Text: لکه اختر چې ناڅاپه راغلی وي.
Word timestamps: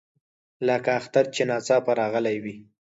لکه 0.67 0.89
اختر 0.99 1.25
چې 1.35 1.41
ناڅاپه 1.49 1.91
راغلی 2.01 2.37
وي. 2.43 2.55